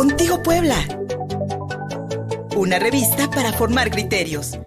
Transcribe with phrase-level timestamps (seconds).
[0.00, 0.76] Contigo Puebla.
[2.56, 4.58] Una revista para formar criterios.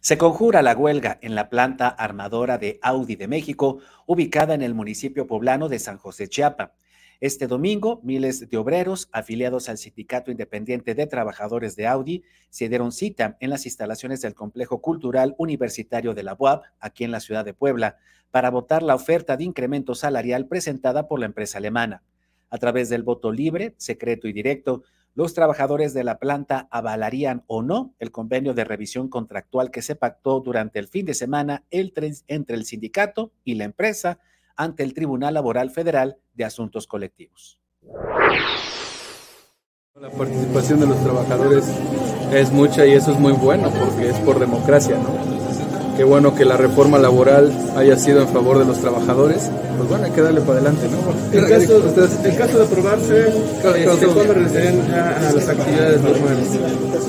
[0.00, 4.74] Se conjura la huelga en la planta armadora de Audi de México, ubicada en el
[4.74, 6.74] municipio poblano de San José Chiapa.
[7.20, 12.90] Este domingo, miles de obreros afiliados al Sindicato Independiente de Trabajadores de Audi se dieron
[12.90, 17.44] cita en las instalaciones del Complejo Cultural Universitario de la UAP, aquí en la ciudad
[17.44, 17.98] de Puebla,
[18.32, 22.02] para votar la oferta de incremento salarial presentada por la empresa alemana.
[22.50, 24.82] A través del voto libre, secreto y directo,
[25.14, 29.96] los trabajadores de la planta avalarían o no el convenio de revisión contractual que se
[29.96, 34.18] pactó durante el fin de semana entre el sindicato y la empresa
[34.56, 37.60] ante el Tribunal Laboral Federal de Asuntos Colectivos.
[39.94, 41.64] La participación de los trabajadores
[42.32, 45.49] es mucha y eso es muy bueno porque es por democracia, ¿no?
[46.00, 49.50] Qué bueno que la reforma laboral haya sido en favor de los trabajadores.
[49.76, 51.38] Pues bueno, hay que darle para adelante, ¿no?
[51.38, 51.82] En caso,
[52.24, 56.48] en caso de aprobarse, este, ¿cuándo regresarían a las actividades normales?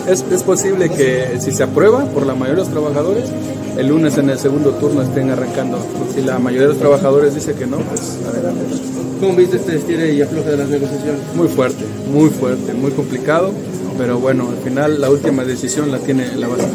[0.10, 3.30] Es, es posible que si se aprueba por la mayoría de los trabajadores,
[3.78, 5.78] el lunes en el segundo turno estén arrancando.
[6.14, 8.76] Si la mayoría de los trabajadores dice que no, pues adelante.
[9.22, 11.22] ¿Cómo viste este estire y afloja de las negociaciones?
[11.34, 13.54] Muy fuerte, muy fuerte, muy complicado,
[13.98, 16.68] pero bueno, al final la última decisión la tiene la base.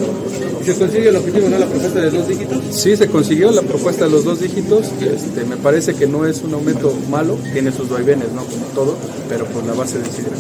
[0.63, 2.63] ¿Se consigue el objetivo, no la propuesta de dos dígitos?
[2.71, 4.91] Sí, se consiguió la propuesta de los dos dígitos.
[5.01, 8.45] Este, me parece que no es un aumento malo, tiene sus vaivenes, ¿no?
[8.45, 8.97] Como todo,
[9.29, 10.31] pero por la base decide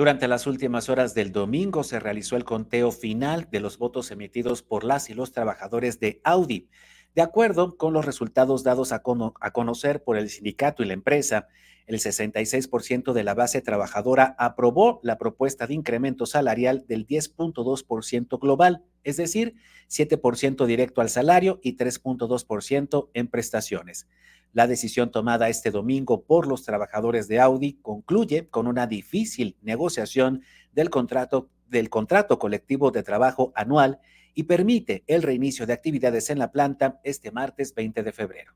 [0.00, 4.62] durante las últimas horas del domingo se realizó el conteo final de los votos emitidos
[4.62, 6.70] por las y los trabajadores de Audi.
[7.14, 11.48] De acuerdo con los resultados dados a, conocer por el sindicato y la empresa,
[11.86, 18.84] el 66% de la base trabajadora aprobó la propuesta de incremento salarial del 10.2% global,
[19.02, 19.54] es decir,
[19.88, 24.06] 7% directo al salario y 3.2% en prestaciones.
[24.52, 30.42] La decisión tomada este domingo por los trabajadores de Audi concluye con una difícil negociación
[30.72, 34.00] del contrato, del contrato colectivo de trabajo anual
[34.34, 38.52] y permite el reinicio de actividades en la planta este martes 20 de febrero.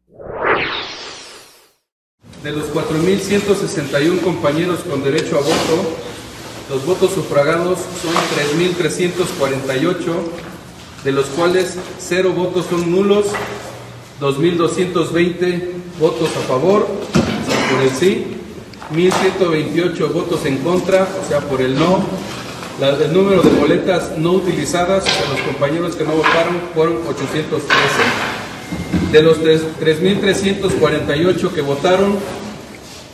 [2.44, 5.96] De los 4.161 compañeros con derecho a voto,
[6.68, 8.12] los votos sufragados son
[8.76, 9.96] 3.348,
[11.04, 13.28] de los cuales cero votos son nulos,
[14.20, 16.86] 2.220 votos a favor,
[17.70, 18.36] por el sí,
[18.92, 22.04] 1.128 votos en contra, o sea, por el no.
[22.78, 28.43] el número de boletas no utilizadas de los compañeros que no votaron fueron 813.
[29.14, 32.16] De los 3.348 que votaron,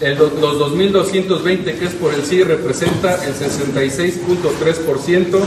[0.01, 5.39] los 2.220 que es por el sí representa el 66.3%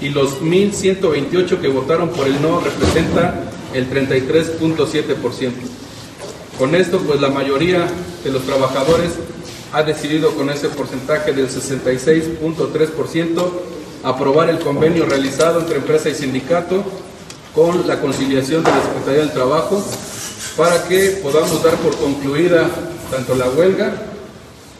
[0.00, 5.52] y los 1.128 que votaron por el no representa el 33.7%.
[6.58, 7.86] Con esto, pues la mayoría
[8.24, 9.12] de los trabajadores
[9.72, 13.48] ha decidido con ese porcentaje del 66.3%
[14.02, 16.82] aprobar el convenio realizado entre empresa y sindicato
[17.58, 19.84] con la conciliación de la Secretaría del Trabajo
[20.56, 22.70] para que podamos dar por concluida
[23.10, 23.94] tanto la huelga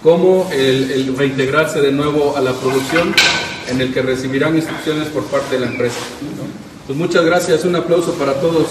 [0.01, 3.13] como el, reintegrarse de nuevo a la producción
[3.67, 5.99] en el que recibirán instrucciones por parte de la empresa.
[6.87, 8.69] Pues muchas gracias, un aplauso para todos.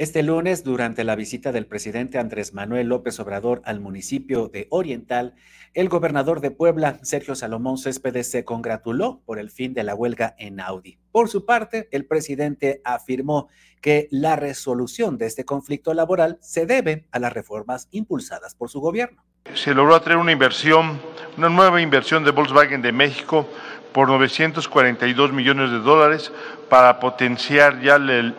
[0.00, 5.34] Este lunes, durante la visita del presidente Andrés Manuel López Obrador al municipio de Oriental,
[5.74, 10.34] el gobernador de Puebla, Sergio Salomón Céspedes, se congratuló por el fin de la huelga
[10.38, 10.96] en Audi.
[11.12, 13.48] Por su parte, el presidente afirmó
[13.82, 18.80] que la resolución de este conflicto laboral se debe a las reformas impulsadas por su
[18.80, 19.22] gobierno.
[19.52, 20.98] Se logró atraer una inversión,
[21.36, 23.46] una nueva inversión de Volkswagen de México
[23.92, 26.32] por 942 millones de dólares
[26.70, 28.32] para potenciar ya la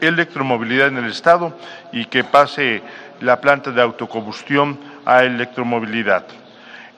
[0.00, 1.56] electromovilidad en el Estado
[1.92, 2.82] y que pase
[3.20, 6.24] la planta de autocombustión a electromovilidad.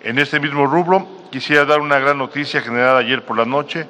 [0.01, 3.87] En este mismo rubro, quisiera dar una gran noticia generada ayer por la noche.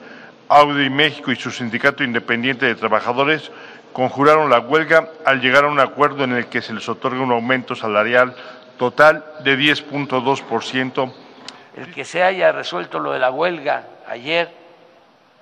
[0.48, 3.50] Audi México y su Sindicato Independiente de Trabajadores
[3.92, 7.32] conjuraron la huelga al llegar a un acuerdo en el que se les otorga un
[7.32, 8.34] aumento salarial
[8.78, 11.12] total de 10.2%
[11.76, 14.50] el que se haya resuelto lo de la huelga ayer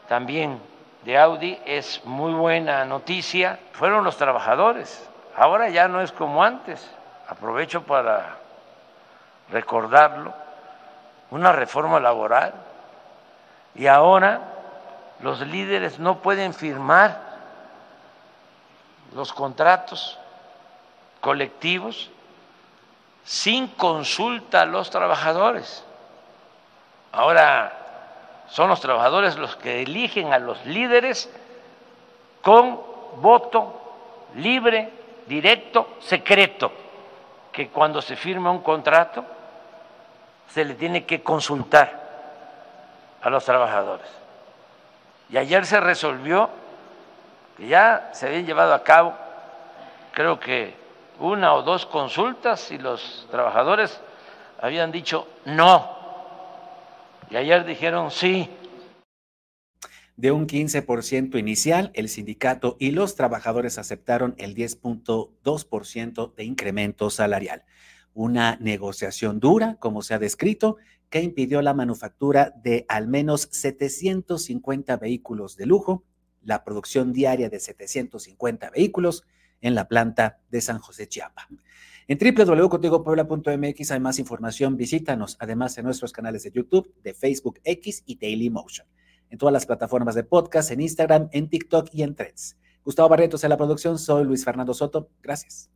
[0.09, 0.59] también
[1.03, 3.59] de Audi es muy buena noticia.
[3.73, 5.09] Fueron los trabajadores.
[5.37, 6.91] Ahora ya no es como antes.
[7.29, 8.37] Aprovecho para
[9.51, 10.35] recordarlo.
[11.31, 12.53] Una reforma laboral.
[13.75, 14.41] Y ahora
[15.21, 17.31] los líderes no pueden firmar
[19.15, 20.19] los contratos
[21.21, 22.11] colectivos
[23.25, 25.85] sin consulta a los trabajadores.
[27.13, 27.80] Ahora
[28.51, 31.31] son los trabajadores los que eligen a los líderes
[32.43, 32.81] con
[33.17, 33.81] voto
[34.37, 34.91] libre,
[35.27, 36.73] directo, secreto,
[37.53, 39.25] que cuando se firma un contrato
[40.49, 42.01] se le tiene que consultar
[43.23, 44.09] a los trabajadores.
[45.29, 46.51] Y ayer se resolvió
[47.57, 49.15] que ya se habían llevado a cabo,
[50.13, 50.75] creo que
[51.21, 54.01] una o dos consultas y los trabajadores
[54.61, 56.00] habían dicho no.
[57.31, 58.49] Y ayer dijeron sí.
[60.17, 67.65] De un 15% inicial, el sindicato y los trabajadores aceptaron el 10.2% de incremento salarial.
[68.13, 70.77] Una negociación dura, como se ha descrito,
[71.09, 76.05] que impidió la manufactura de al menos 750 vehículos de lujo,
[76.43, 79.25] la producción diaria de 750 vehículos
[79.61, 81.49] en la planta de San José Chiapa.
[82.09, 88.03] En www.contigopuebla.mx hay más información, visítanos además en nuestros canales de YouTube, de Facebook X
[88.05, 88.87] y Daily Motion,
[89.31, 92.57] en todas las plataformas de podcast, en Instagram, en TikTok y en Threads.
[92.85, 95.71] Gustavo Barretos en la producción, soy Luis Fernando Soto, gracias.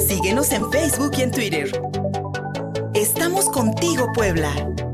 [0.00, 1.70] Síguenos en Facebook y en Twitter.
[2.94, 4.93] Estamos contigo, Puebla.